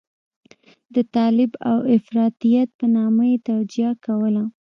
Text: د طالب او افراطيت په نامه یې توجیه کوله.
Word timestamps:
د 0.95 0.95
طالب 1.15 1.51
او 1.69 1.77
افراطيت 1.95 2.69
په 2.79 2.85
نامه 2.95 3.23
یې 3.31 3.37
توجیه 3.49 3.91
کوله. 4.05 4.43